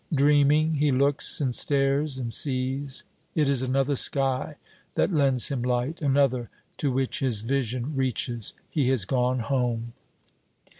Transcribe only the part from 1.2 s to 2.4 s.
and stares and